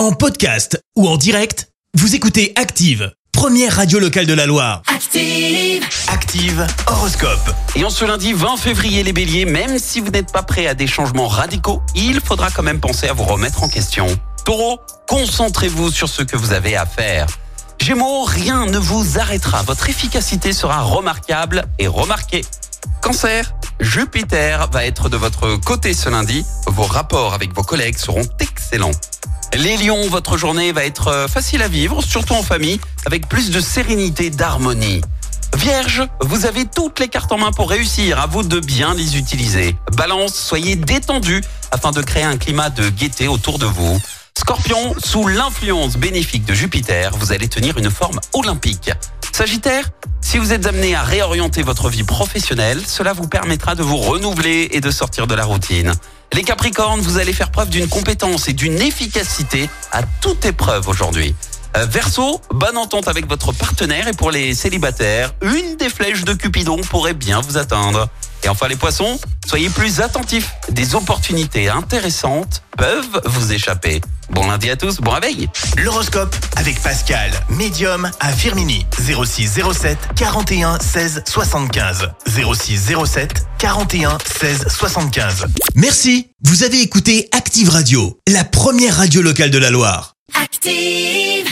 [0.00, 4.80] En podcast ou en direct, vous écoutez Active, première radio locale de la Loire.
[4.86, 5.84] Active.
[6.08, 7.54] Active Horoscope.
[7.76, 10.72] Et en ce lundi 20 février, les béliers, même si vous n'êtes pas prêts à
[10.72, 14.06] des changements radicaux, il faudra quand même penser à vous remettre en question.
[14.46, 17.26] Taureau, concentrez-vous sur ce que vous avez à faire.
[17.78, 19.60] Gémeaux, rien ne vous arrêtera.
[19.64, 22.46] Votre efficacité sera remarquable et remarquée.
[23.02, 26.44] Cancer, Jupiter va être de votre côté ce lundi.
[26.66, 28.90] Vos rapports avec vos collègues seront excellents.
[29.54, 33.50] Les lions, votre journée va être euh, facile à vivre, surtout en famille, avec plus
[33.50, 35.00] de sérénité, d'harmonie.
[35.56, 39.16] Vierge, vous avez toutes les cartes en main pour réussir, à vous de bien les
[39.16, 39.74] utiliser.
[39.96, 41.40] Balance, soyez détendu
[41.72, 44.00] afin de créer un climat de gaieté autour de vous.
[44.38, 48.90] Scorpion, sous l'influence bénéfique de Jupiter, vous allez tenir une forme olympique.
[49.40, 49.88] Sagittaire,
[50.20, 54.68] si vous êtes amené à réorienter votre vie professionnelle, cela vous permettra de vous renouveler
[54.72, 55.94] et de sortir de la routine.
[56.34, 61.34] Les Capricornes, vous allez faire preuve d'une compétence et d'une efficacité à toute épreuve aujourd'hui.
[61.78, 66.34] Euh, Verseau, bonne entente avec votre partenaire et pour les célibataires, une des flèches de
[66.34, 68.10] Cupidon pourrait bien vous atteindre.
[68.42, 70.52] Et enfin les poissons, soyez plus attentifs.
[70.70, 74.00] Des opportunités intéressantes peuvent vous échapper.
[74.30, 78.86] Bon lundi à tous, bon réveil L'horoscope avec Pascal, médium à Firmini.
[78.96, 82.08] 06 07 41 16 75.
[82.26, 85.46] 06 07 41 16 75.
[85.74, 86.28] Merci.
[86.44, 90.14] Vous avez écouté Active Radio, la première radio locale de la Loire.
[90.40, 91.49] Active.